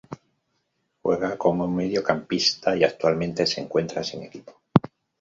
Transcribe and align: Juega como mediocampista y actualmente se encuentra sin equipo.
Juega 1.03 1.37
como 1.37 1.67
mediocampista 1.67 2.75
y 2.75 2.83
actualmente 2.83 3.45
se 3.45 3.61
encuentra 3.61 4.03
sin 4.03 4.23
equipo. 4.23 4.59